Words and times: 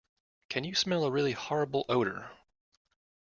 Can 0.49 0.63
you 0.63 0.73
smell 0.73 1.03
a 1.05 1.11
really 1.11 1.33
horrible 1.33 1.85
odour? 1.87 2.31